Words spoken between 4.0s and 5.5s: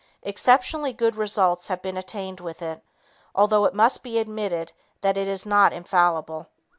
be admitted that it is